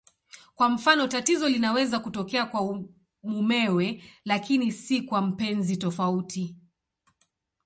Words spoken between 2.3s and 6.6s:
kwa mumewe lakini si kwa mpenzi tofauti.